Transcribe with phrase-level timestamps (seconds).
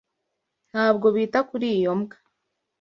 [0.71, 2.17] Ntabwo bita kuri iyo mbwa.